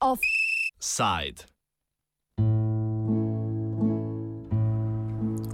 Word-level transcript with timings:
Offside. 0.00 1.44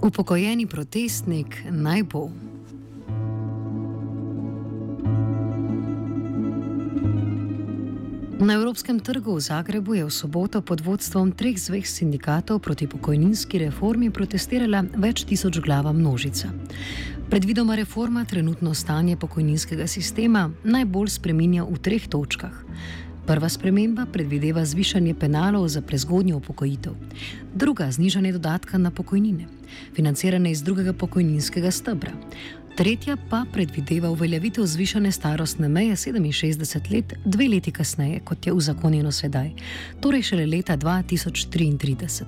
Upokojeni 0.01 0.67
protestnik 0.67 1.63
naj 1.69 2.03
bo. 2.03 2.29
Na 8.43 8.59
Evropskem 8.59 8.99
trgu 8.99 9.35
v 9.35 9.39
Zagrebu 9.39 9.95
je 9.95 10.03
v 10.03 10.11
soboto 10.11 10.59
pod 10.59 10.83
vodstvom 10.83 11.31
treh 11.31 11.55
zveh 11.55 11.87
sindikatov 11.87 12.59
proti 12.59 12.91
pokojninski 12.91 13.63
reformi 13.63 14.11
protestirala 14.11 14.83
več 14.99 15.23
tisoč 15.23 15.63
glava 15.63 15.95
množica. 15.95 16.51
Predvidoma 17.31 17.79
reforma 17.79 18.27
trenutno 18.27 18.75
stanje 18.75 19.15
pokojninskega 19.15 19.87
sistema 19.87 20.51
najbolj 20.67 21.15
spreminja 21.15 21.63
v 21.63 21.79
treh 21.79 22.03
točkah. 22.03 22.51
Prva 23.23 23.47
sprememba 23.47 24.03
predvideva 24.11 24.67
zvišanje 24.67 25.15
penalov 25.15 25.71
za 25.71 25.79
prezgodnjo 25.79 26.43
upokojitev, 26.43 26.99
druga 27.55 27.87
znižanje 27.87 28.35
dodatka 28.35 28.75
na 28.75 28.91
pokojnine, 28.91 29.47
financirane 29.95 30.51
iz 30.51 30.59
drugega 30.59 30.91
pokojninskega 30.91 31.71
stebra. 31.71 32.11
Tretja 32.75 33.17
pa 33.29 33.45
predvideva 33.53 34.09
uveljavitev 34.09 34.65
zvišane 34.65 35.11
starostne 35.11 35.69
meje 35.69 35.95
67 35.95 36.91
let, 36.93 37.13
dve 37.25 37.47
leti 37.47 37.71
kasneje, 37.71 38.19
kot 38.19 38.47
je 38.47 38.53
uzakonjeno 38.53 39.11
sedaj, 39.11 39.51
torej 40.01 40.21
šele 40.21 40.45
leta 40.45 40.77
2033. 40.77 42.23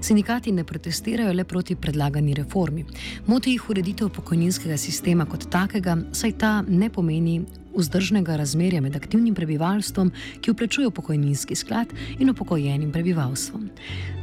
Sindikati 0.00 0.52
ne 0.52 0.64
protestirajo 0.64 1.32
le 1.32 1.44
proti 1.44 1.76
predlagani 1.76 2.34
reformi, 2.34 2.84
moti 3.26 3.50
jih 3.50 3.70
ureditev 3.70 4.08
pokojninskega 4.08 4.76
sistema 4.76 5.24
kot 5.24 5.46
takega, 5.50 5.96
saj 6.12 6.32
ta 6.38 6.64
ne 6.68 6.90
pomeni 6.90 7.44
vzdržnega 7.76 8.36
razmerja 8.36 8.80
med 8.80 8.96
aktivnim 8.96 9.34
prebivalstvom, 9.34 10.10
ki 10.40 10.52
vplačuje 10.52 10.90
pokojninski 10.90 11.54
sklad, 11.54 11.92
in 12.18 12.30
upokojenim 12.30 12.92
prebivalstvom. 12.92 13.68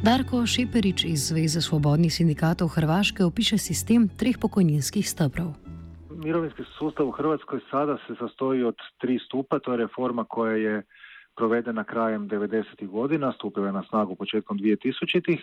Darko 0.02 0.46
Šeperič 0.46 1.04
iz 1.04 1.28
Zveze 1.28 1.60
svobodnih 1.60 2.14
sindikatov 2.14 2.68
Hrvaške 2.68 3.24
opiše 3.24 3.58
sistem 3.58 4.08
treh 4.08 4.38
pokojninskih 4.40 5.08
stebrov. 5.08 5.54
Mirovinski 6.24 6.62
sustav 6.78 7.08
u 7.08 7.10
Hrvatskoj 7.10 7.60
sada 7.70 7.98
se 8.06 8.14
sastoji 8.18 8.62
od 8.62 8.76
tri 9.00 9.18
stupa, 9.26 9.58
to 9.58 9.72
je 9.72 9.78
reforma 9.78 10.24
koja 10.24 10.56
je 10.56 10.82
provedena 11.36 11.84
krajem 11.84 12.28
90. 12.28 12.88
godina, 12.88 13.32
stupila 13.32 13.66
je 13.66 13.72
na 13.72 13.82
snagu 13.88 14.14
početkom 14.14 14.58
2000-ih 14.58 15.40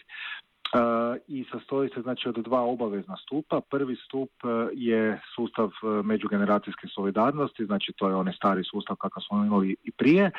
i 1.28 1.46
sastoji 1.52 1.90
se 1.96 2.02
znači 2.02 2.30
od 2.30 2.36
dva 2.36 2.62
obavezna 2.62 3.18
stupa. 3.18 3.62
Prvi 3.62 3.96
stup 3.96 4.30
e, 4.44 4.48
je 4.74 5.22
sustav 5.36 5.68
e, 5.68 6.04
međugeneracijske 6.04 6.88
solidarnosti, 6.88 7.66
znači 7.66 7.94
to 7.98 8.10
je 8.10 8.16
onaj 8.16 8.34
stari 8.34 8.64
sustav 8.64 8.96
kakav 8.96 9.24
smo 9.28 9.46
imali 9.46 9.76
i 9.84 9.92
prije. 9.92 10.32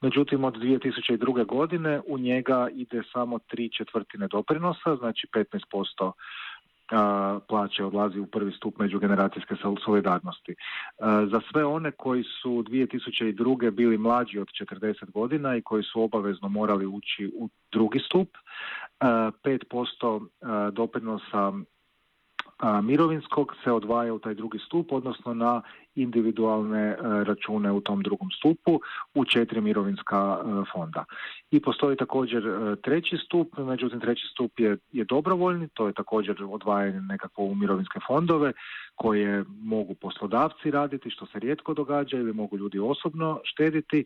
Međutim, 0.00 0.44
od 0.44 0.54
2002. 0.54 1.46
godine 1.46 2.00
u 2.06 2.18
njega 2.18 2.68
ide 2.72 3.02
samo 3.12 3.38
tri 3.38 3.70
četvrtine 3.70 4.28
doprinosa, 4.28 4.96
znači 4.96 5.26
15% 5.32 6.12
plaće 7.48 7.84
odlazi 7.84 8.20
u 8.20 8.26
prvi 8.26 8.52
stup 8.52 8.78
međugeneracijske 8.78 9.54
solidarnosti. 9.84 10.54
Za 11.30 11.40
sve 11.52 11.64
one 11.64 11.90
koji 11.90 12.24
su 12.42 12.50
2002. 12.50 13.70
bili 13.70 13.98
mlađi 13.98 14.38
od 14.38 14.48
40 14.48 15.10
godina 15.10 15.56
i 15.56 15.62
koji 15.62 15.82
su 15.82 16.02
obavezno 16.02 16.48
morali 16.48 16.86
ući 16.86 17.32
u 17.36 17.48
drugi 17.72 17.98
stup, 17.98 18.28
5% 19.00 20.70
doprinosa 20.72 21.52
mirovinskog 22.82 23.54
se 23.64 23.72
odvaja 23.72 24.14
u 24.14 24.18
taj 24.18 24.34
drugi 24.34 24.58
stup, 24.58 24.92
odnosno 24.92 25.34
na 25.34 25.62
individualne 25.94 26.80
e, 26.80 26.96
račune 27.24 27.72
u 27.72 27.80
tom 27.80 28.02
drugom 28.02 28.30
stupu 28.30 28.80
u 29.14 29.24
četiri 29.24 29.60
mirovinska 29.60 30.38
e, 30.40 30.44
fonda. 30.72 31.04
I 31.50 31.60
postoji 31.60 31.96
također 31.96 32.46
e, 32.46 32.76
treći 32.76 33.16
stup, 33.16 33.58
međutim 33.58 34.00
treći 34.00 34.26
stup 34.32 34.60
je, 34.60 34.76
je 34.92 35.04
dobrovoljni, 35.04 35.68
to 35.68 35.86
je 35.86 35.92
također 35.92 36.36
odvajanje 36.50 37.00
nekako 37.00 37.42
u 37.42 37.54
mirovinske 37.54 37.98
fondove 38.06 38.52
koje 38.98 39.44
mogu 39.62 39.94
poslodavci 39.94 40.70
raditi, 40.70 41.10
što 41.10 41.26
se 41.26 41.38
rijetko 41.38 41.74
događa 41.74 42.16
ili 42.16 42.32
mogu 42.32 42.58
ljudi 42.58 42.78
osobno 42.78 43.40
štediti, 43.44 44.04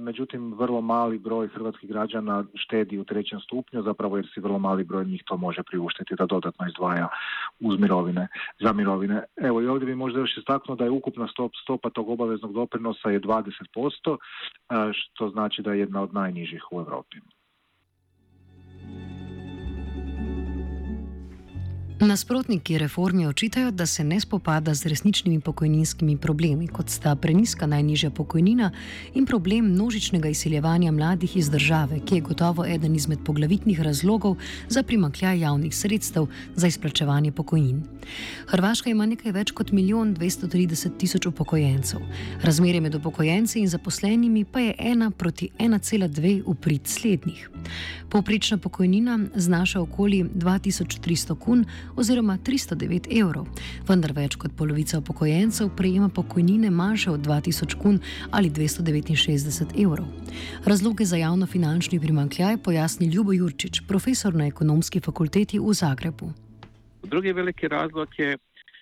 međutim 0.00 0.54
vrlo 0.54 0.80
mali 0.80 1.18
broj 1.18 1.48
hrvatskih 1.48 1.90
građana 1.90 2.44
štedi 2.54 2.98
u 2.98 3.04
trećem 3.04 3.40
stupnju, 3.40 3.82
zapravo 3.82 4.16
jer 4.16 4.26
si 4.34 4.40
vrlo 4.40 4.58
mali 4.58 4.84
broj 4.84 5.04
njih 5.04 5.22
to 5.26 5.36
može 5.36 5.62
priuštiti 5.62 6.14
da 6.18 6.26
dodatno 6.26 6.66
izdvaja 6.66 7.08
uz 7.60 7.78
mirovine, 7.78 8.28
za 8.60 8.72
mirovine. 8.72 9.22
Evo 9.36 9.62
i 9.62 9.66
ovdje 9.66 9.86
bi 9.86 9.94
možda 9.94 10.20
još 10.20 10.36
istaknuo 10.36 10.76
da 10.76 10.84
je 10.84 10.90
ukupna 10.90 11.28
stopa 11.62 11.90
tog 11.90 12.08
obaveznog 12.08 12.52
doprinosa 12.52 13.10
je 13.10 13.20
20%, 13.20 14.16
što 14.92 15.28
znači 15.28 15.62
da 15.62 15.72
je 15.72 15.78
jedna 15.78 16.02
od 16.02 16.14
najnižih 16.14 16.62
u 16.72 16.78
Europi. 16.78 17.16
Nasprotniki 22.04 22.78
reforme 22.78 23.28
očitajo, 23.28 23.70
da 23.70 23.86
se 23.86 24.04
ne 24.04 24.20
spopada 24.20 24.74
z 24.74 24.86
resničnimi 24.86 25.40
pokojninskimi 25.40 26.16
problemi, 26.16 26.66
kot 26.68 26.90
sta 26.90 27.14
preniska 27.16 27.66
najnižja 27.66 28.10
pokojnina 28.10 28.70
in 29.14 29.26
problem 29.26 29.70
množičnega 29.70 30.28
izseljevanja 30.28 30.92
mladih 30.92 31.36
iz 31.36 31.50
države, 31.50 32.00
ki 32.06 32.14
je 32.14 32.20
gotovo 32.20 32.66
eden 32.66 32.94
izmed 32.94 33.18
poglavitnih 33.24 33.80
razlogov 33.80 34.36
za 34.68 34.82
primankljaj 34.82 35.40
javnih 35.40 35.76
sredstev 35.76 36.26
za 36.54 36.66
izplačevanje 36.66 37.32
pokojnin. 37.32 37.82
Hrvaška 38.46 38.90
ima 38.90 39.06
nekaj 39.06 39.32
več 39.32 39.50
kot 39.50 39.72
milijon 39.72 40.16
230 40.16 40.98
tisoč 40.98 41.26
upokojencev. 41.26 42.00
Razmerje 42.42 42.80
med 42.80 42.94
upokojenci 42.94 43.60
in 43.60 43.68
zaposlenimi 43.68 44.44
pa 44.44 44.60
je 44.60 44.74
1 44.78 45.10
proti 45.10 45.48
1,2 45.58 46.42
v 46.46 46.54
prid 46.54 46.86
slednjih. 46.86 47.50
Povprečna 48.08 48.58
pokojnina 48.58 49.18
znaša 49.34 49.80
okoli 49.80 50.24
2300 50.24 51.38
kun 51.38 51.64
oziroma 51.96 52.38
309 52.38 53.08
evrov, 53.20 53.46
vendar 53.88 54.12
več 54.12 54.36
kot 54.36 54.52
polovica 54.58 54.98
upokojencev 54.98 55.70
prejema 55.76 56.08
pokojnine 56.08 56.70
manjše 56.70 57.10
od 57.10 57.20
2000 57.20 57.78
kun 57.82 57.98
ali 58.30 58.50
269 58.50 59.76
evrov. 59.84 60.06
Razloge 60.64 61.04
za 61.04 61.16
javno-finančni 61.16 62.00
primankljaj 62.00 62.56
pojasni 62.64 63.06
Ljubo 63.06 63.32
Jurčič, 63.32 63.82
profesor 63.88 64.34
na 64.34 64.46
ekonomski 64.46 65.00
fakulteti 65.00 65.58
v 65.58 65.72
Zagrebu. 65.72 66.32
Drugi 67.02 67.32
veliki 67.32 67.68
razlog 67.68 68.08
je 68.18 68.36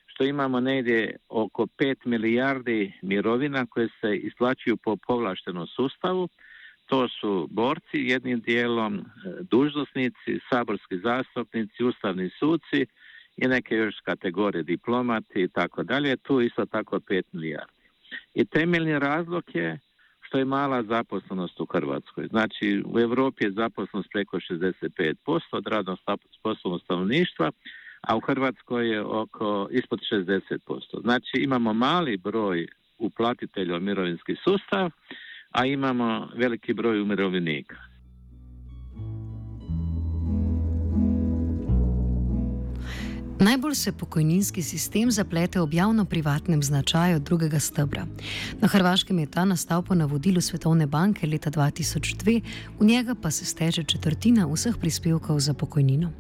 što 0.07 0.25
imamo 0.25 0.61
negdje 0.61 1.17
oko 1.29 1.67
5 1.67 2.07
milijardi 2.07 2.93
mirovina 3.03 3.67
koje 3.67 3.89
se 4.01 4.17
isplaćuju 4.17 4.77
po 4.77 4.97
povlaštenom 4.97 5.67
sustavu. 5.67 6.29
To 6.87 7.09
su 7.09 7.49
borci 7.51 7.99
jednim 7.99 8.41
dijelom, 8.41 8.99
e, 8.99 9.03
dužnosnici, 9.51 10.41
saborski 10.51 10.99
zastupnici, 10.99 11.85
ustavni 11.85 12.31
suci 12.39 12.87
i 13.37 13.49
neke 13.49 13.75
još 13.75 13.95
kategorije 14.05 14.63
diplomati 14.63 15.43
i 15.43 15.49
tako 15.49 15.83
dalje. 15.83 16.17
Tu 16.17 16.41
isto 16.41 16.67
tako 16.67 16.97
5 16.99 17.23
milijardi. 17.33 17.73
I 18.35 18.45
temeljni 18.45 18.99
razlog 18.99 19.45
je 19.55 19.79
što 20.21 20.39
je 20.39 20.45
mala 20.45 20.83
zaposlenost 20.83 21.61
u 21.61 21.67
Hrvatskoj. 21.67 22.27
Znači 22.27 22.83
u 22.87 23.01
Europi 23.01 23.45
je 23.45 23.53
zaposlenost 23.53 24.09
preko 24.13 24.37
65% 24.37 25.41
od 25.53 25.67
radnog 25.67 25.99
sposobnog 26.39 26.81
stanovništva, 26.81 27.51
a 28.01 28.17
u 28.17 28.21
Hrvatskoj 28.21 28.91
je 28.91 29.03
oko 29.03 29.69
ispod 29.71 30.01
60%. 30.13 31.03
Znači 31.03 31.37
imamo 31.37 31.73
mali 31.73 32.17
broj 32.17 32.67
uplatitelja 32.99 33.77
u 33.77 33.81
mirovinski 33.81 34.37
sustav, 34.45 34.91
a 35.51 35.67
imamo 35.67 36.29
veliki 36.35 36.73
broj 36.73 37.01
umirovljenika. 37.01 37.92
Najbolj 43.43 43.75
se 43.75 43.93
pokojninski 43.93 44.63
sistem 44.63 45.11
zaplete 45.11 45.61
ob 45.61 45.75
javno-privatnem 45.75 46.63
značaju 46.63 47.19
drugega 47.19 47.59
stebra. 47.59 48.05
Na 48.61 48.69
Hrvaškem 48.69 49.19
je 49.19 49.31
ta 49.31 49.45
nastal 49.45 49.83
po 49.83 49.95
navodilu 49.95 50.41
Svetovne 50.41 50.87
banke 50.87 51.27
leta 51.27 51.51
2002, 51.51 52.43
v 52.81 52.85
njega 52.87 53.15
pa 53.23 53.31
se 53.31 53.45
steže 53.45 53.83
četrtina 53.85 54.47
vseh 54.47 54.77
prispevkov 54.81 55.41
za 55.41 55.55
pokojnino. 55.55 56.11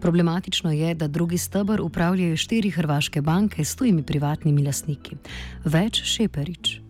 Problematično 0.00 0.72
je, 0.72 0.94
da 0.94 1.08
drugi 1.08 1.38
stebr 1.38 1.80
upravljajo 1.80 2.36
štiri 2.36 2.70
hrvaške 2.70 3.22
banke 3.22 3.64
s 3.64 3.76
tujimi 3.76 4.02
privatnimi 4.02 4.66
lastniki. 4.66 5.16
Več 5.64 6.02
Šeperič. 6.02 6.80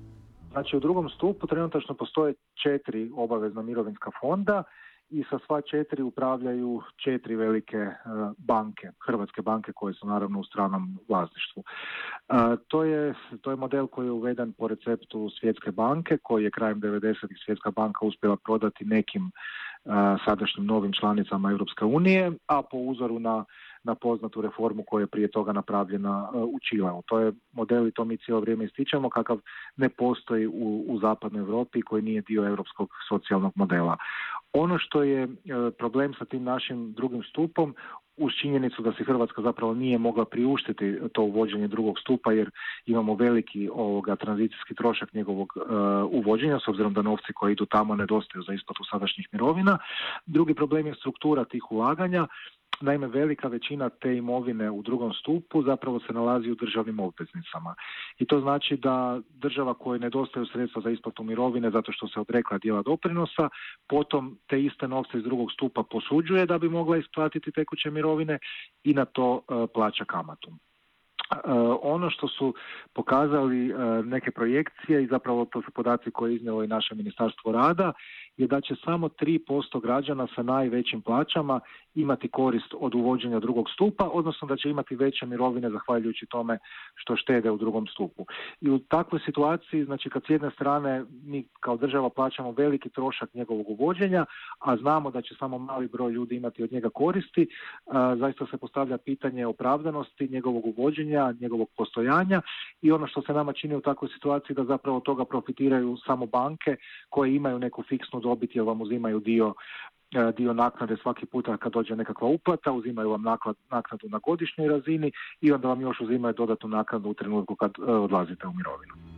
Znači 0.53 0.77
u 0.77 0.81
drugom 0.81 1.09
stupu 1.09 1.47
trenutačno 1.47 1.95
postoje 1.95 2.35
četiri 2.63 3.11
obavezna 3.17 3.63
mirovinska 3.63 4.11
fonda 4.21 4.63
i 5.11 5.25
sa 5.31 5.39
sva 5.47 5.61
četiri 5.61 6.03
upravljaju 6.03 6.83
četiri 7.05 7.37
velike 7.37 7.77
e, 7.77 7.95
banke, 8.39 8.91
hrvatske 9.07 9.43
banke 9.43 9.73
koje 9.73 9.95
su 9.95 10.07
naravno 10.07 10.41
u 10.41 10.45
stranom 10.45 10.99
vlasništvu. 11.09 11.63
E, 11.63 12.35
to 12.69 12.85
je, 12.85 13.15
to 13.41 13.51
je 13.51 13.57
model 13.57 13.87
koji 13.87 14.07
je 14.07 14.11
uveden 14.11 14.53
po 14.53 14.69
receptu 14.69 15.31
Svjetske 15.41 15.73
banke 15.73 16.19
koji 16.23 16.45
je 16.45 16.51
krajem 16.51 16.81
90. 16.81 17.45
Svjetska 17.45 17.71
banka 17.71 18.07
uspjela 18.07 18.37
prodati 18.37 18.85
nekim 18.85 19.27
e, 19.27 19.31
sadašnjim 20.25 20.67
novim 20.67 20.93
članicama 20.93 21.51
Europske 21.51 21.85
unije, 21.85 22.33
a 22.47 22.63
po 22.63 22.77
uzoru 22.77 23.19
na 23.19 23.45
na 23.85 23.95
poznatu 23.95 24.41
reformu 24.41 24.85
koja 24.87 25.03
je 25.03 25.07
prije 25.07 25.31
toga 25.31 25.53
napravljena 25.53 26.31
u 26.33 26.59
Čileu. 26.69 27.03
To 27.07 27.19
je 27.19 27.33
model 27.53 27.89
i 27.89 27.93
to 27.93 28.05
mi 28.05 28.17
cijelo 28.17 28.41
vrijeme 28.41 28.65
ističemo 28.65 29.11
kakav 29.11 29.39
ne 29.77 29.89
postoji 29.89 30.47
u, 30.47 30.85
u 30.89 30.99
zapadnoj 30.99 31.41
Europi 31.41 31.83
koji 31.83 32.03
nije 32.03 32.23
dio 32.23 32.47
europskog 32.47 32.89
socijalnog 33.09 33.53
modela. 33.55 33.97
Ono 34.55 34.79
što 34.79 35.03
je 35.03 35.29
problem 35.79 36.15
sa 36.19 36.25
tim 36.25 36.45
našim 36.45 36.93
drugim 36.93 37.23
stupom, 37.23 37.75
uz 38.17 38.33
činjenicu 38.43 38.83
da 38.83 38.93
se 38.93 39.05
Hrvatska 39.05 39.43
zapravo 39.43 39.75
nije 39.75 39.99
mogla 39.99 40.25
priuštiti 40.25 40.99
to 41.13 41.23
uvođenje 41.23 41.69
drugog 41.69 41.99
stupa 41.99 42.33
jer 42.33 42.51
imamo 42.87 43.15
veliki 43.15 43.69
ovoga 43.73 44.17
tranzicijski 44.17 44.75
trošak 44.75 45.13
njegovog 45.13 45.53
uh, 45.57 45.65
uvođenja 46.11 46.59
s 46.65 46.69
obzirom 46.69 46.95
da 46.95 47.03
novci 47.03 47.33
koji 47.33 47.53
idu 47.53 47.67
tamo 47.67 47.95
nedostaju 47.95 48.43
za 48.43 48.53
isplatu 48.53 48.85
sadašnjih 48.91 49.29
mirovina. 49.33 49.79
Drugi 50.27 50.55
problem 50.55 50.87
je 50.87 50.95
struktura 50.95 51.45
tih 51.45 51.73
ulaganja 51.73 52.27
Naime, 52.81 53.07
velika 53.07 53.49
većina 53.49 53.89
te 53.89 54.17
imovine 54.17 54.71
u 54.71 54.83
drugom 54.83 55.13
stupu 55.13 55.63
zapravo 55.63 56.01
se 56.01 56.13
nalazi 56.13 56.51
u 56.51 56.55
državnim 56.55 57.01
obveznicama. 57.01 57.75
I 58.19 58.27
to 58.27 58.41
znači 58.41 58.77
da 58.77 59.21
država 59.31 59.75
koja 59.75 59.99
nedostaju 59.99 60.47
sredstva 60.47 60.83
za 60.83 60.91
isplatu 60.91 61.23
mirovine 61.23 61.71
zato 61.71 61.93
što 61.93 62.09
se 62.09 62.21
odrekla 62.21 62.59
dijela 62.59 62.83
doprinosa, 62.83 63.49
potom 63.89 64.39
te 64.47 64.63
iste 64.63 64.89
novce 64.89 65.19
iz 65.19 65.25
drugog 65.25 65.53
stupa 65.53 65.83
posuđuje 65.83 66.47
da 66.47 66.59
bi 66.59 66.69
mogla 66.69 66.97
isplatiti 66.97 67.53
tekuće 67.53 67.91
mirovine 67.91 68.39
i 68.85 68.95
na 68.95 69.05
to 69.05 69.41
e, 69.49 69.67
plaća 69.75 70.05
kamatu. 70.05 70.51
E, 71.35 71.51
ono 71.83 72.11
što 72.11 72.29
su 72.29 72.55
pokazali 72.93 73.71
e, 73.71 73.75
neke 74.05 74.31
projekcije 74.31 75.03
i 75.03 75.07
zapravo 75.07 75.45
to 75.45 75.63
su 75.63 75.71
podaci 75.71 76.11
koje 76.11 76.31
je 76.31 76.37
iznijelo 76.37 76.65
i 76.65 76.69
naše 76.69 76.95
ministarstvo 76.95 77.53
rada 77.53 77.93
je 78.37 78.47
da 78.47 78.61
će 78.61 78.75
samo 78.85 79.09
3% 79.09 79.81
građana 79.83 80.27
sa 80.35 80.43
najvećim 80.43 81.03
plaćama 81.03 81.61
imati 81.95 82.29
korist 82.29 82.75
od 82.81 82.95
uvođenja 82.95 83.41
drugog 83.41 83.71
stupa, 83.71 84.09
odnosno 84.13 84.49
da 84.49 84.57
će 84.57 84.71
imati 84.71 84.97
veće 84.97 85.27
mirovine 85.27 85.71
zahvaljujući 85.71 86.27
tome 86.27 86.59
što 86.95 87.17
štede 87.17 87.51
u 87.51 87.57
drugom 87.57 87.87
stupu. 87.87 88.27
I 88.61 88.71
u 88.71 88.79
takvoj 88.79 89.21
situaciji, 89.27 89.85
znači 89.85 90.11
kad 90.11 90.23
s 90.27 90.31
jedne 90.31 90.51
strane 90.51 91.05
mi 91.25 91.45
kao 91.61 91.77
država 91.77 92.11
plaćamo 92.11 92.53
veliki 92.53 92.89
trošak 92.89 93.35
njegovog 93.35 93.71
uvođenja, 93.71 94.25
a 94.59 94.77
znamo 94.77 95.11
da 95.11 95.23
će 95.23 95.35
samo 95.39 95.59
mali 95.59 95.89
broj 95.89 96.13
ljudi 96.13 96.37
imati 96.37 96.63
od 96.63 96.73
njega 96.73 96.89
koristi, 96.91 97.47
zaista 98.17 98.47
se 98.47 98.57
postavlja 98.57 98.99
pitanje 98.99 99.47
opravdanosti 99.47 100.29
njegovog 100.29 100.67
uvođenja, 100.67 101.24
njegovog 101.33 101.69
postojanja 101.77 102.43
i 102.83 102.93
ono 102.93 103.07
što 103.07 103.23
se 103.23 103.33
nama 103.33 103.53
čini 103.53 103.77
u 103.77 103.81
takvoj 103.81 104.09
situaciji 104.15 104.57
da 104.57 104.65
zapravo 104.65 105.01
toga 105.01 105.25
profitiraju 105.25 105.97
samo 106.07 106.27
banke 106.27 106.77
koje 107.09 107.35
imaju 107.35 107.59
neku 107.59 107.83
fiksnu 107.83 108.21
dobit 108.21 108.57
jer 108.57 108.65
vam 108.65 108.81
uzimaju 108.81 109.21
dio 109.21 109.55
e, 110.15 110.33
dio 110.37 110.53
naknade 110.53 110.97
svaki 111.03 111.27
puta 111.27 111.57
kad 111.57 111.73
dođe 111.73 111.97
nekakva 111.97 112.29
uplata, 112.29 112.73
uzimaju 112.73 113.11
vam 113.11 113.23
naknadu 113.71 114.09
na 114.09 114.19
godišnjoj 114.19 114.69
razini 114.69 115.13
i 115.41 115.53
onda 115.53 115.69
vam 115.69 115.81
još 115.81 116.01
uzimaju 116.01 116.35
dodatnu 116.35 116.69
naknadu 116.69 117.11
u 117.11 117.15
trenutku 117.15 117.57
kad 117.57 117.71
e, 117.79 117.93
odlazite 117.93 118.47
u 118.47 118.53
mirovinu. 118.53 119.14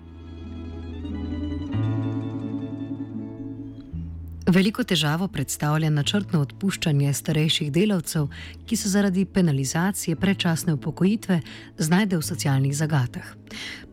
Veliko 4.47 4.85
težavo 4.87 5.27
predstavlja 5.35 5.89
načrtno 5.91 6.39
odpuščanje 6.45 7.13
starejših 7.19 7.73
delavcev, 7.75 8.29
ki 8.71 8.77
se 8.79 8.89
zaradi 8.89 9.25
penalizacije 9.27 10.15
predčasne 10.23 10.75
upokojitve 10.77 11.41
znajdejo 11.87 12.21
v 12.21 12.27
socialnih 12.29 12.77
zagatah. 12.77 13.33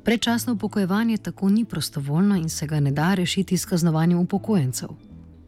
Predčasno 0.06 0.54
upokojevanje 0.54 1.18
tako 1.18 1.50
ni 1.50 1.66
prostovoljno 1.66 2.38
in 2.38 2.50
se 2.50 2.68
ga 2.68 2.80
ne 2.80 2.92
da 2.92 3.16
rešiti 3.18 3.58
s 3.58 3.66
kaznovanjem 3.66 4.20
upokojencev. 4.20 4.94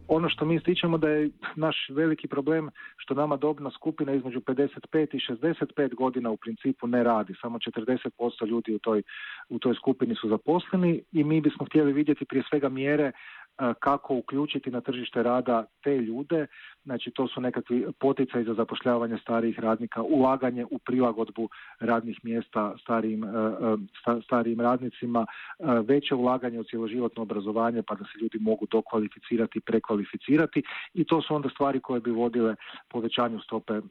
Ono 0.08 0.30
što 0.30 0.46
mi 0.46 0.56
ističemo 0.56 0.98
da 0.98 1.10
je 1.10 1.30
naš 1.56 1.78
veliki 1.90 2.28
problem 2.28 2.70
što 2.98 3.14
nama 3.14 3.38
dobna 3.38 3.72
skupina 3.72 4.14
između 4.14 4.40
55 4.40 5.16
i 5.16 5.20
65 5.20 5.96
godina 5.96 6.32
u 6.32 6.38
principu 6.38 6.88
ne 6.88 7.04
radi. 7.04 7.34
Samo 7.42 7.60
40% 7.60 8.48
ljudi 8.48 8.76
u 8.76 8.80
toj, 8.80 9.04
u 9.50 9.60
toj 9.60 9.76
skupini 9.76 10.16
su 10.16 10.30
zaposleni 10.30 11.02
i 11.12 11.24
mi 11.24 11.42
bismo 11.42 11.66
htjeli 11.66 11.94
vidjeti 11.94 12.26
prije 12.26 12.44
svega 12.50 12.70
mjere 12.70 13.12
kako 13.80 14.16
uključiti 14.16 14.72
na 14.72 14.82
tržište 14.82 15.24
rada 15.24 15.66
te 15.84 15.98
ljude, 15.98 16.48
znači 16.86 17.12
to 17.12 17.28
su 17.28 17.42
nekakvi 17.42 17.86
poticaj 18.00 18.44
za 18.44 18.54
zapošljavanje 18.54 19.18
starijih 19.18 19.60
radnika, 19.60 20.02
ulaganje 20.02 20.66
u 20.72 20.78
prilagodbu 20.78 21.50
radnih 21.80 22.20
mjesta 22.24 22.76
starijim, 22.82 23.26
starijim 24.24 24.62
radnicima, 24.62 25.26
veće 25.60 26.16
ulaganje 26.16 26.60
u 26.60 26.64
cjeloživotno 26.64 27.22
obrazovanje 27.22 27.84
pa 27.88 27.96
da 27.96 28.04
se 28.04 28.20
ljudi 28.22 28.40
mogu 28.40 28.66
dokvalificirati, 28.72 29.60
prekvalificirati 29.60 30.64
i 30.94 31.04
to 31.04 31.22
su 31.22 31.36
onda 31.36 31.50
stvari 31.50 31.80
koje 31.80 32.02
bi 32.02 32.12
vodile 32.12 32.56
povećanju 32.90 33.40
stope, 33.40 33.74
e, 33.74 33.82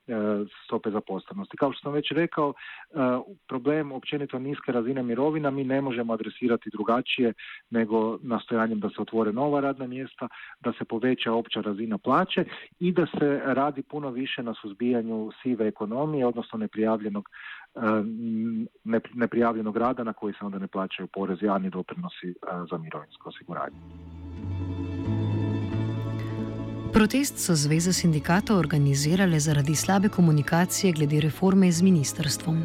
stope 0.64 0.91
zaposlenosti. 0.91 1.56
Kao 1.56 1.73
što 1.73 1.81
sam 1.82 1.93
već 1.93 2.11
rekao, 2.11 2.52
e, 2.52 2.94
problem 3.49 3.93
općenito 3.93 4.38
niske 4.38 4.73
razine 4.73 5.02
mirovina 5.02 5.50
mi 5.50 5.64
ne 5.64 5.81
možemo 5.81 6.12
adresirati 6.12 6.70
drugačije 6.73 7.32
nego 7.70 8.19
nastojanjem 8.23 8.81
da 8.81 8.88
se 8.88 9.02
otvore 9.02 9.32
nova 9.32 9.61
radna 9.61 9.87
mjesta, 9.87 10.29
da 10.61 10.73
se 10.73 10.85
poveća 10.85 11.32
opća 11.32 11.61
razina 11.61 11.99
plaće 11.99 12.44
i 12.84 12.92
da 12.92 13.06
se 13.06 13.40
radi 13.44 13.82
puno 13.82 14.10
više 14.10 14.42
na 14.42 14.54
suzbijanju 14.54 15.31
sive 15.42 15.69
ekonomije, 15.69 16.26
odnosno 16.26 16.58
neprijavljenog 16.58 17.28
e, 17.75 17.81
neprijavljenog 19.14 19.76
rada 19.76 20.04
na 20.04 20.12
koji 20.12 20.34
se 20.34 20.44
onda 20.44 20.58
ne 20.58 20.66
plaćaju 20.66 21.06
porezi, 21.06 21.48
ani 21.48 21.70
doprinosi 21.70 22.34
za 22.70 22.78
mirovinsko 22.78 23.28
osiguranje. 23.28 23.76
Protest 26.92 27.38
so 27.38 27.54
zveze 27.54 27.92
sindikatov 27.92 28.58
organizirale 28.58 29.40
zaradi 29.40 29.75
slabe 29.75 30.08
komunikacije 30.08 30.92
glede 30.92 31.20
reforme 31.20 31.72
z 31.72 31.82
ministrstvom. 31.82 32.62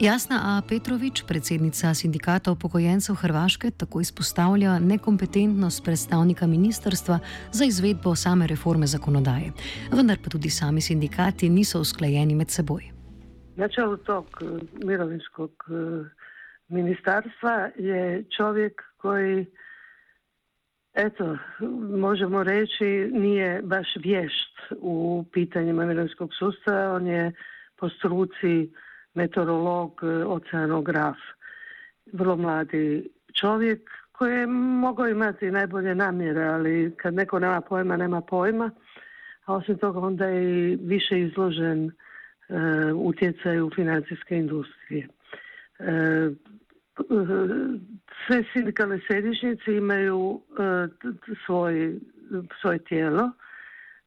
Jasna 0.00 0.36
A. 0.44 0.62
Petrovič, 0.68 1.26
predsednica 1.26 1.94
sindikata 1.94 2.52
upokojencev 2.52 3.14
Hrvaške, 3.14 3.70
tako 3.70 4.00
izpostavlja 4.00 4.78
nekompetentnost 4.78 5.84
predstavnika 5.84 6.46
ministrstva 6.46 7.18
za 7.52 7.64
izvedbo 7.64 8.14
same 8.14 8.46
reforme 8.46 8.86
zakonodaje. 8.86 9.50
Vendar 9.92 10.18
pa 10.24 10.30
tudi 10.30 10.50
sami 10.50 10.80
sindikati 10.80 11.48
niso 11.48 11.80
usklajeni 11.80 12.34
med 12.34 12.50
seboj. 12.50 12.82
Na 13.56 13.68
čelu 13.68 13.96
tog 13.96 14.26
eh, 14.40 14.46
mirovinskog 14.86 15.52
eh, 15.66 16.08
ministarstva 16.68 17.70
je 17.76 18.24
čovjek 18.36 18.82
koji 18.96 19.46
eto, 20.94 21.36
možemo 21.98 22.42
reći, 22.42 23.10
nije 23.12 23.62
baš 23.62 23.86
vješt 23.96 24.54
u 24.80 25.24
pitanjima 25.32 25.86
mirovinskog 25.86 26.30
sustava. 26.38 26.94
On 26.94 27.06
je 27.06 27.32
po 27.76 27.88
struci 27.88 28.70
meteorolog, 29.14 30.00
oceanograf, 30.26 31.16
vrlo 32.12 32.36
mladi 32.36 33.10
čovjek 33.34 33.90
koji 34.12 34.34
je 34.34 34.46
mogao 34.46 35.08
imati 35.08 35.50
najbolje 35.50 35.94
namjere, 35.94 36.44
ali 36.44 36.94
kad 36.96 37.14
neko 37.14 37.38
nema 37.38 37.60
pojma, 37.60 37.96
nema 37.96 38.20
pojma. 38.20 38.70
A 39.44 39.54
osim 39.54 39.78
toga 39.78 39.98
onda 39.98 40.26
je 40.26 40.72
i 40.72 40.76
više 40.76 41.20
izložen 41.20 41.86
e, 41.88 41.92
utjecaju 42.92 43.70
financijske 43.74 44.36
industrije. 44.36 45.08
E, 45.78 46.30
sve 48.26 48.44
sindikalne 48.52 49.00
središnjice 49.06 49.74
imaju 49.76 50.40
e, 50.58 50.88
svoj, 51.46 51.98
svoje 52.60 52.78
tijelo, 52.78 53.30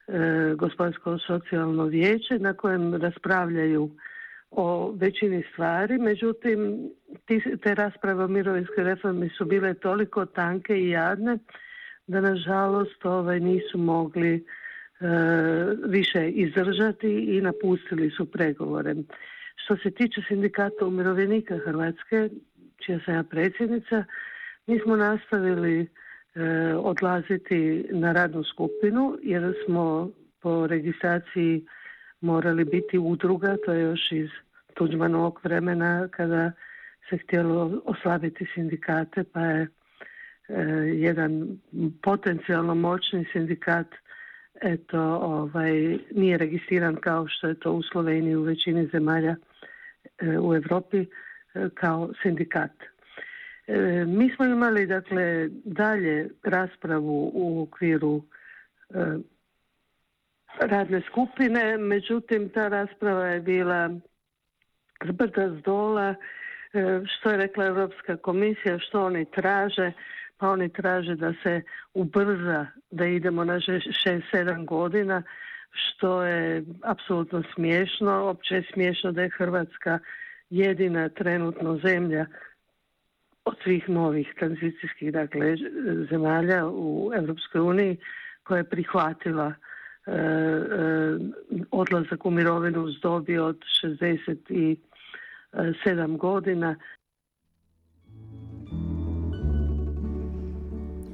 e, 0.08 0.53
gospodarsko 0.55 1.17
socijalno 1.17 1.86
vijeće 1.86 2.39
na 2.39 2.53
kojem 2.53 2.96
raspravljaju 2.96 3.89
o 4.51 4.91
većini 4.91 5.43
stvari, 5.53 5.98
međutim 5.98 6.89
te 7.63 7.75
rasprave 7.75 8.24
o 8.24 8.27
mirovinskoj 8.27 8.84
reformi 8.84 9.29
su 9.29 9.46
bile 9.46 9.74
toliko 9.74 10.25
tanke 10.25 10.77
i 10.77 10.89
jadne 10.89 11.38
da 12.08 12.22
nažalost 12.22 13.05
ovaj, 13.05 13.39
nisu 13.39 13.77
mogli 13.77 14.36
e, 14.36 14.41
više 15.86 16.29
izdržati 16.29 17.08
i 17.08 17.41
napustili 17.41 18.10
su 18.10 18.31
pregovore. 18.31 18.96
Što 19.55 19.77
se 19.77 19.91
tiče 19.91 20.22
sindikata 20.27 20.86
umirovljenika 20.86 21.58
Hrvatske, 21.58 22.29
čija 22.86 23.00
sam 23.05 23.15
ja 23.15 23.24
predsjednica, 23.24 24.03
mi 24.67 24.79
smo 24.79 24.96
nastavili 24.96 25.81
e, 25.81 25.88
odlaziti 26.75 27.86
na 27.91 28.12
radnu 28.12 28.43
skupinu 28.43 29.17
jer 29.24 29.53
smo 29.65 30.12
po 30.41 30.67
registraciji 30.67 31.65
morali 32.22 32.66
biti 32.66 32.98
udruga, 32.98 33.58
to 33.66 33.74
je 33.74 33.82
još 33.82 34.12
iz 34.12 34.30
Tuđmanovog 34.74 35.40
vremena 35.44 36.08
kada 36.12 36.51
se 37.10 37.18
htjelo 37.18 37.82
oslabiti 37.86 38.46
sindikate, 38.54 39.24
pa 39.24 39.42
je 39.42 39.62
e, 39.62 40.62
jedan 40.96 41.60
potencijalno 42.04 42.75
moćni 42.75 43.25
sindikat 43.32 43.88
eto, 44.62 45.00
ovaj, 45.16 45.98
nije 46.12 46.38
registriran 46.38 46.96
kao 46.96 47.28
što 47.28 47.48
je 47.48 47.60
to 47.60 47.74
u 47.74 47.84
Sloveniji 47.84 48.36
u 48.36 48.42
većini 48.44 48.90
zemalja 48.92 49.36
e, 50.20 50.40
u 50.40 50.56
Europi 50.56 51.06
kao 51.74 52.13
sindikat. 52.22 52.72
E, 53.68 54.06
mi 54.06 54.30
smo 54.36 54.46
imali 54.46 54.86
dakle 54.86 55.50
dalje 55.66 56.30
raspravu 56.44 57.32
u 57.34 57.62
okviru 57.62 58.24
e, 58.90 59.18
radne 60.60 61.01
skupine, 61.01 61.77
međutim 61.77 62.50
ta 62.50 62.67
rasprava 62.67 63.25
je 63.25 63.39
bila 63.39 63.89
zbrda 65.05 65.50
z 65.50 65.62
dola, 65.62 66.15
e, 66.74 67.01
što 67.05 67.29
je 67.29 67.38
rekla 67.38 67.65
Europska 67.65 68.17
komisija, 68.17 68.79
što 68.79 69.05
oni 69.05 69.25
traže, 69.25 69.91
pa 70.38 70.50
oni 70.50 70.70
traže 70.70 71.15
da 71.15 71.34
se 71.43 71.62
ubrza, 71.93 72.67
da 72.91 73.05
idemo 73.05 73.43
na 73.43 73.55
6-7 73.55 74.65
godina, 74.65 75.24
što 75.72 76.24
je 76.24 76.63
apsolutno 76.84 77.43
smiješno. 77.53 78.12
Opće 78.12 78.55
je 78.55 78.63
smiješno 78.74 79.12
da 79.12 79.22
je 79.22 79.29
Hrvatska 79.29 80.00
jedina 80.50 81.10
trenutno 81.10 81.77
zemlja 81.77 82.25
od 83.46 83.55
svih 83.63 83.89
novih 83.89 84.34
tranzicijskih 84.39 85.13
dakle, 85.13 85.55
zemalja 86.10 86.67
u 86.67 87.12
Europskoj 87.15 87.62
uniji 87.62 87.98
koja 88.43 88.58
je 88.58 88.70
prihvatila 88.70 89.53
odlazak 91.72 92.25
u 92.25 92.31
mirovinu 92.31 92.84
uz 92.84 92.93
dobi 93.01 93.38
od 93.38 93.58
67 93.84 96.17
godina 96.17 96.75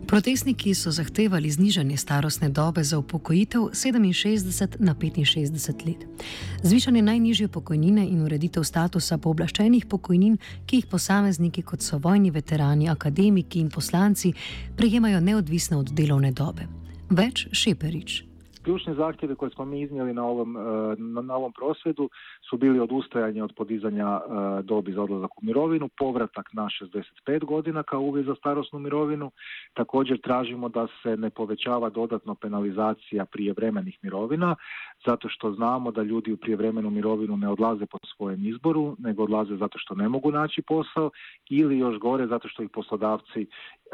Protestniki 0.08 0.74
so 0.74 0.92
zahtevali 0.92 1.52
znižanje 1.52 1.98
starostne 1.98 2.50
dobe 2.50 2.84
za 2.84 3.00
upokojitev 3.00 3.62
67 3.62 4.76
na 4.80 4.96
65 4.96 5.88
let, 5.88 6.06
zvišanje 6.64 7.02
najnižje 7.02 7.48
pokojnine 7.48 8.08
in 8.08 8.22
ureditev 8.22 8.64
statusa 8.64 9.18
pooblaščenih 9.18 9.86
pokojnin, 9.86 10.38
ki 10.66 10.76
jih 10.76 10.86
posamezniki 10.86 11.62
kot 11.62 11.82
so 11.82 11.98
vojni 11.98 12.32
veterani, 12.32 12.90
akademiki 12.90 13.60
in 13.60 13.70
poslanci 13.70 14.34
prejemajo 14.78 15.20
neodvisno 15.20 15.80
od 15.80 15.92
delovne 15.92 16.32
dobe. 16.32 16.68
Več 17.10 17.48
Šeperič. 17.52 18.24
Ključni 18.68 18.94
zahtjevi 18.94 19.36
koje 19.36 19.52
smo 19.52 19.66
mi 19.66 19.82
iznijeli 19.82 20.14
na 20.14 20.26
ovom, 20.26 20.58
e, 20.58 20.60
na, 20.98 21.36
ovom 21.36 21.54
prosvjedu 21.54 22.10
su 22.50 22.58
bili 22.58 22.80
odustajanje 22.80 23.44
od 23.44 23.54
podizanja 23.56 24.20
e, 24.20 24.62
dobi 24.62 24.92
za 24.92 25.04
odlazak 25.04 25.38
u 25.38 25.46
mirovinu, 25.46 25.90
povratak 25.98 26.54
na 26.54 26.70
65 27.26 27.46
godina 27.46 27.84
kao 27.84 28.02
uvjet 28.02 28.26
za 28.26 28.36
starosnu 28.36 28.80
mirovinu. 28.80 29.32
Također 29.74 30.22
tražimo 30.22 30.70
da 30.70 30.88
se 31.04 31.18
ne 31.18 31.30
povećava 31.30 31.90
dodatno 31.90 32.36
penalizacija 32.36 33.26
prijevremenih 33.26 33.98
mirovina, 34.02 34.56
zato 35.06 35.30
što 35.30 35.52
znamo 35.52 35.92
da 35.92 36.04
ljudi 36.04 36.32
u 36.32 36.38
prijevremenu 36.38 36.90
mirovinu 36.90 37.38
ne 37.38 37.50
odlaze 37.50 37.86
po 37.86 37.98
svojem 38.16 38.48
izboru, 38.48 38.96
nego 39.00 39.24
odlaze 39.24 39.56
zato 39.56 39.80
što 39.80 39.96
ne 39.96 40.10
mogu 40.10 40.32
naći 40.32 40.62
posao 40.62 41.10
ili 41.50 41.78
još 41.78 42.00
gore 42.00 42.28
zato 42.28 42.48
što 42.48 42.64
ih 42.64 42.70
poslodavci 42.70 43.42
e, 43.42 43.48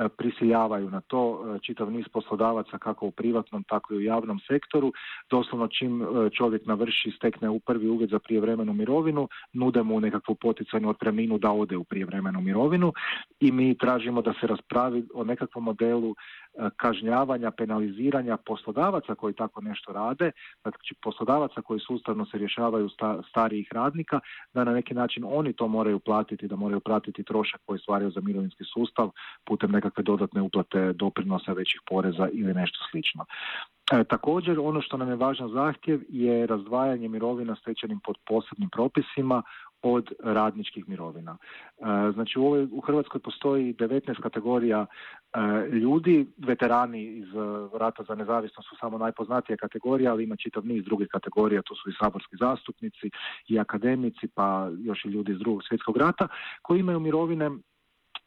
prisiljavaju 0.09 0.89
na 0.89 1.01
to. 1.01 1.57
Čitav 1.61 1.91
niz 1.91 2.05
poslodavaca 2.13 2.77
kako 2.77 3.05
u 3.05 3.11
privatnom, 3.11 3.63
tako 3.63 3.93
i 3.93 3.97
u 3.97 4.01
javnom 4.01 4.39
sektoru 4.39 4.62
sektoru. 4.63 4.91
Doslovno 5.29 5.67
čim 5.67 6.01
e, 6.01 6.29
čovjek 6.29 6.65
navrši, 6.65 7.12
stekne 7.17 7.50
u 7.50 7.60
prvi 7.60 7.88
uvjet 7.88 8.10
za 8.10 8.20
prijevremenu 8.20 8.74
mirovinu, 8.74 9.27
nude 9.53 9.84
mu 9.84 10.00
nekakvu 10.00 10.36
poticajnu 10.36 10.89
otpremninu 10.89 11.38
da 11.38 11.51
ode 11.51 11.77
u 11.77 11.84
prijevremenu 11.84 12.41
mirovinu 12.41 12.93
i 13.39 13.51
mi 13.51 13.77
tražimo 13.77 14.22
da 14.22 14.34
se 14.41 14.48
raspravi 14.48 15.05
o 15.13 15.24
nekakvom 15.24 15.63
modelu 15.63 16.15
kažnjavanja, 16.77 17.51
penaliziranja 17.51 18.38
poslodavaca 18.38 19.15
koji 19.15 19.33
tako 19.33 19.62
nešto 19.62 19.93
rade, 19.93 20.31
znači 20.62 20.95
poslodavaca 21.01 21.62
koji 21.62 21.79
sustavno 21.79 22.25
se 22.25 22.38
rješavaju 22.38 22.89
starijih 23.29 23.67
radnika, 23.72 24.19
da 24.53 24.63
na 24.63 24.74
neki 24.74 24.93
način 24.93 25.24
oni 25.27 25.53
to 25.53 25.67
moraju 25.67 26.00
platiti, 26.00 26.48
da 26.48 26.55
moraju 26.55 26.79
platiti 26.79 27.24
trošak 27.24 27.62
koji 27.65 27.79
stvaraju 27.79 28.12
za 28.12 28.22
mirovinski 28.22 28.63
sustav 28.63 29.10
putem 29.45 29.72
nekakve 29.72 30.03
dodatne 30.03 30.41
uplate 30.41 30.93
doprinosa 30.93 31.53
većih 31.53 31.81
poreza 31.89 32.29
ili 32.33 32.53
nešto 32.53 32.79
slično. 32.91 33.25
E, 33.91 34.03
također 34.03 34.60
ono 34.60 34.81
što 34.81 34.98
nam 34.98 35.10
je 35.10 35.15
važan 35.15 35.50
zahtjev 35.50 36.01
je 36.10 36.48
razdvajanje 36.48 37.07
mirovina 37.07 37.55
stečenim 37.55 38.00
pod 38.00 38.15
posebnim 38.25 38.69
propisima 38.69 39.43
od 39.83 40.11
radničkih 40.23 40.89
mirovina. 40.89 41.37
E, 41.37 41.83
znači 42.13 42.39
u, 42.39 42.45
ovoj, 42.45 42.67
u 42.71 42.81
Hrvatskoj 42.81 43.21
postoji 43.21 43.73
19 43.73 44.21
kategorija 44.21 44.85
e, 44.85 45.39
ljudi, 45.71 46.25
veterani 46.37 47.03
iz 47.03 47.27
e, 47.27 47.77
rata 47.79 48.03
za 48.03 48.15
nezavisnost 48.15 48.69
su 48.69 48.75
samo 48.79 48.97
najpoznatija 48.97 49.57
kategorija, 49.57 50.11
ali 50.11 50.23
ima 50.23 50.35
čitav 50.35 50.65
niz 50.65 50.83
drugih 50.83 51.07
kategorija, 51.11 51.61
to 51.61 51.75
su 51.75 51.89
i 51.89 51.93
saborski 52.01 52.35
zastupnici 52.39 53.09
i 53.47 53.59
akademici, 53.59 54.27
pa 54.35 54.69
još 54.79 55.05
i 55.05 55.09
ljudi 55.09 55.31
iz 55.31 55.39
drugog 55.39 55.61
svjetskog 55.67 55.97
rata, 55.97 56.27
koji 56.61 56.79
imaju 56.79 56.99
mirovine 56.99 57.49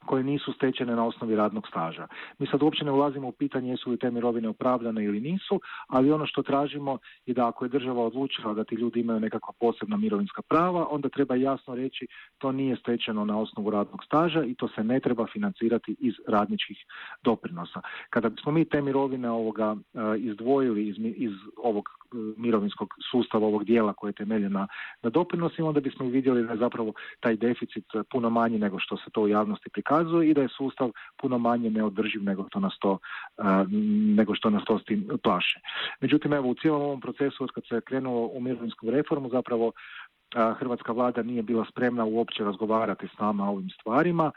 koje 0.07 0.25
nisu 0.25 0.53
stečene 0.53 0.97
na 0.97 1.07
osnovi 1.07 1.37
radnog 1.37 1.69
staža. 1.69 2.07
Mi 2.39 2.47
sad 2.47 2.63
uopće 2.63 2.85
ne 2.85 2.91
ulazimo 2.91 3.29
u 3.29 3.33
pitanje 3.33 3.71
jesu 3.71 3.91
li 3.91 3.99
te 3.99 4.11
mirovine 4.11 4.49
opravdane 4.49 5.05
ili 5.05 5.21
nisu, 5.21 5.61
ali 5.89 6.13
ono 6.13 6.27
što 6.27 6.43
tražimo 6.43 6.99
je 7.27 7.35
da 7.35 7.49
ako 7.49 7.65
je 7.65 7.69
država 7.69 8.05
odlučila 8.05 8.55
da 8.55 8.65
ti 8.65 8.75
ljudi 8.75 9.01
imaju 9.01 9.21
nekakva 9.21 9.53
posebna 9.61 9.97
mirovinska 9.97 10.43
prava, 10.43 10.87
onda 10.91 11.09
treba 11.09 11.35
jasno 11.35 11.75
reći 11.75 12.07
to 12.39 12.53
nije 12.53 12.77
stečeno 12.77 13.25
na 13.25 13.39
osnovu 13.39 13.71
radnog 13.71 14.05
staža 14.05 14.45
i 14.45 14.55
to 14.55 14.69
se 14.69 14.85
ne 14.85 15.01
treba 15.01 15.27
financirati 15.33 15.97
iz 15.99 16.15
radničkih 16.29 16.77
doprinosa. 17.25 17.81
Kada 18.11 18.29
bismo 18.29 18.53
mi 18.53 18.65
te 18.65 18.83
mirovine 18.83 19.31
ovoga 19.31 19.77
e, 19.77 19.99
izdvojili 20.19 20.89
iz, 20.89 20.97
iz 20.99 21.33
ovog 21.57 21.85
e, 21.89 22.17
mirovinskog 22.37 22.95
sustava 23.11 23.47
ovog 23.47 23.65
dijela 23.65 23.93
koje 23.93 24.09
je 24.09 24.21
temeljen 24.23 24.53
na, 24.53 24.67
na 25.03 25.11
doprinosima, 25.11 25.69
onda 25.69 25.81
bismo 25.81 26.07
vidjeli 26.07 26.47
da 26.47 26.53
je 26.53 26.59
zapravo 26.59 26.93
taj 27.21 27.37
deficit 27.37 27.85
puno 28.11 28.31
manji 28.31 28.59
nego 28.59 28.79
što 28.79 28.97
se 28.97 29.11
to 29.13 29.21
u 29.23 29.29
javnosti 29.29 29.71
prikazuje 29.71 29.96
pokazuje 29.97 30.31
i 30.31 30.35
da 30.35 30.43
je 30.43 30.49
sustav 30.49 30.91
puno 31.21 31.39
manje 31.39 31.71
neodrživ 31.71 32.23
nego 32.25 32.45
što 32.49 32.61
nas 32.61 32.79
to, 32.81 32.99
nego 34.17 34.35
što 34.35 34.51
nas 34.51 34.65
to 34.65 34.79
s 34.79 34.85
tim 34.85 35.09
plaše. 35.23 35.61
Međutim, 36.01 36.33
evo 36.33 36.49
u 36.49 36.55
cijelom 36.55 36.83
ovom 36.83 37.01
procesu 37.01 37.45
od 37.45 37.51
kad 37.51 37.65
se 37.69 37.81
krenulo 37.81 38.27
u 38.27 38.41
mirovinsku 38.41 38.91
reformu 38.91 39.29
zapravo 39.29 39.73
Hrvatska 40.35 40.93
vlada 40.93 41.23
nije 41.23 41.43
bila 41.43 41.65
spremna 41.71 42.05
uopće 42.05 42.45
razgovarati 42.45 43.09
s 43.09 43.19
nama 43.19 43.45
o 43.45 43.53
ovim 43.53 43.71
stvarima, 43.71 44.31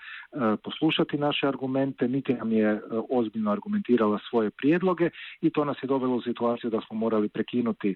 poslušati 0.64 1.18
naše 1.18 1.48
argumente, 1.48 2.08
niti 2.08 2.34
nam 2.34 2.52
je 2.52 2.82
ozbiljno 3.10 3.52
argumentirala 3.52 4.20
svoje 4.30 4.50
prijedloge 4.50 5.10
i 5.42 5.50
to 5.50 5.66
nas 5.66 5.78
je 5.84 5.88
dovelo 5.88 6.16
u 6.16 6.22
situaciju 6.22 6.70
da 6.70 6.82
smo 6.82 6.98
morali 6.98 7.30
prekinuti 7.30 7.96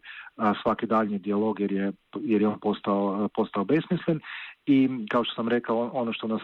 svaki 0.61 0.85
daljnji 0.85 1.19
dijalog 1.19 1.59
jer 1.59 1.71
je, 1.71 1.91
jer 2.21 2.41
je 2.41 2.47
on 2.47 2.59
postao, 2.59 3.29
postao 3.35 3.63
besmislen 3.63 4.19
i 4.65 4.89
kao 5.11 5.23
što 5.23 5.35
sam 5.35 5.47
rekao 5.47 5.89
ono 5.93 6.13
što 6.13 6.27
nas 6.27 6.41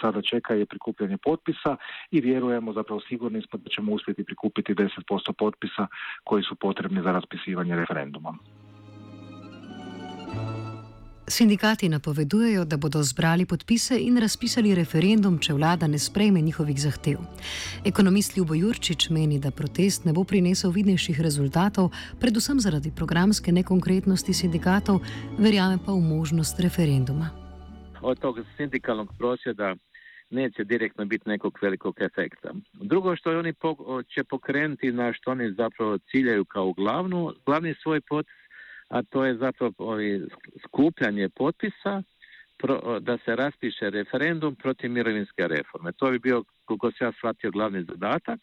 sada 0.00 0.22
čeka 0.22 0.54
je 0.54 0.66
prikupljanje 0.66 1.16
potpisa 1.16 1.76
i 2.10 2.20
vjerujemo 2.20 2.72
zapravo 2.72 3.00
sigurni 3.00 3.42
smo 3.42 3.58
da 3.58 3.70
ćemo 3.70 3.92
uspjeti 3.92 4.24
prikupiti 4.24 4.74
10% 4.74 5.32
potpisa 5.38 5.86
koji 6.24 6.42
su 6.42 6.54
potrebni 6.54 7.02
za 7.02 7.12
raspisivanje 7.12 7.76
referenduma. 7.76 8.38
Sindikati 11.30 11.88
napovedujejo, 11.88 12.64
da 12.64 12.76
bodo 12.76 13.02
zbrali 13.02 13.46
podpise 13.46 13.98
in 14.00 14.16
razpisali 14.18 14.74
referendum, 14.74 15.38
če 15.38 15.52
vlada 15.54 15.86
ne 15.86 15.98
sprejme 15.98 16.40
njihovih 16.40 16.80
zahtev. 16.82 17.18
Ekonomist 17.84 18.36
Ljubo 18.36 18.54
Jurčič 18.54 19.10
meni, 19.10 19.38
da 19.38 19.50
protest 19.50 20.04
ne 20.04 20.12
bo 20.12 20.24
prinesel 20.24 20.74
vidnejših 20.74 21.20
rezultatov, 21.20 21.92
predvsem 22.20 22.60
zaradi 22.60 22.90
programske 22.96 23.52
nekonkretnosti 23.52 24.34
sindikatov, 24.34 24.98
verjame 25.38 25.78
pa 25.86 25.92
v 25.92 26.00
možnost 26.00 26.60
referenduma. 26.60 27.39
Od 28.02 28.20
tog 28.20 28.38
sindikalnog 28.56 29.08
prosvjeda 29.18 29.74
neće 30.30 30.64
direktno 30.64 31.04
biti 31.04 31.28
nekog 31.28 31.58
velikog 31.62 31.96
efekta. 32.00 32.52
Drugo 32.72 33.16
što 33.16 33.38
oni 33.38 33.54
će 34.14 34.24
pokrenuti 34.24 34.92
na 34.92 35.12
što 35.12 35.30
oni 35.30 35.52
zapravo 35.52 35.98
ciljaju 35.98 36.44
kao 36.44 36.72
glavnu, 36.72 37.32
glavni 37.46 37.74
svoj 37.82 38.00
potez 38.00 38.40
a 38.90 39.02
to 39.02 39.24
je 39.24 39.36
zapravo 39.36 39.72
skupljanje 40.68 41.28
potpisa 41.28 42.02
da 43.00 43.18
se 43.24 43.36
raspiše 43.36 43.90
referendum 43.90 44.54
protiv 44.54 44.90
mirovinske 44.90 45.48
reforme. 45.48 45.92
To 45.92 46.10
bi 46.10 46.18
bio, 46.18 46.44
koliko 46.64 46.90
se 46.90 47.04
ja 47.04 47.12
shvatio, 47.12 47.50
glavni 47.50 47.84
zadatak. 47.84 48.40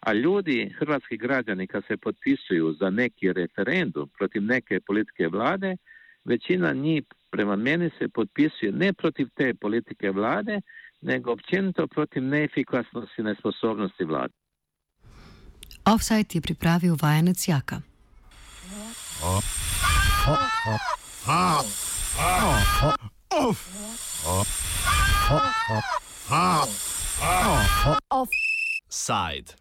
A 0.00 0.12
ljudi, 0.12 0.74
hrvatski 0.78 1.16
građani, 1.16 1.66
kad 1.66 1.84
se 1.86 1.96
potpisuju 1.96 2.72
za 2.80 2.90
neki 2.90 3.32
referendum 3.32 4.10
protiv 4.18 4.42
neke 4.42 4.80
politike 4.80 5.28
vlade, 5.28 5.76
večina 6.24 6.72
njih, 6.72 7.02
prema 7.30 7.56
meni, 7.56 7.90
se 7.98 8.08
podpisuje 8.08 8.72
ne 8.72 8.92
protiv 8.92 9.28
te 9.34 9.54
politike 9.54 10.10
vlade, 10.10 10.60
nego 11.00 11.32
općenito 11.32 11.86
protiv 11.86 12.22
neefikasnosti 12.22 13.20
i 13.20 13.24
nesposobnosti 13.24 14.04
vlade. 14.04 14.34
Offside 15.84 16.28
je 16.34 16.40
pripravil 16.40 16.96
vajenec 17.02 17.48
Jaka. 17.48 17.80
Offside. 28.10 29.54